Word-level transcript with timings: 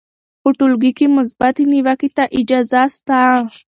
په 0.41 0.49
ټولګي 0.57 0.91
کې 0.97 1.05
مثبتې 1.17 1.63
نیوکې 1.71 2.09
ته 2.17 2.23
اجازه 2.39 2.81
سته. 2.95 3.19